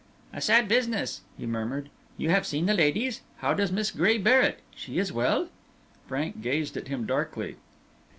"A 0.33 0.41
sad 0.41 0.67
business!" 0.67 1.21
he 1.37 1.45
murmured. 1.45 1.91
"You 2.17 2.31
have 2.31 2.47
seen 2.47 2.65
the 2.65 2.73
ladies? 2.73 3.21
How 3.37 3.53
does 3.53 3.71
Miss 3.71 3.91
Gray 3.91 4.17
bear 4.17 4.41
it? 4.41 4.61
She 4.73 4.97
is 4.97 5.13
well?" 5.13 5.49
Frank 6.07 6.41
gazed 6.41 6.75
at 6.75 6.87
him 6.87 7.05
darkly. 7.05 7.57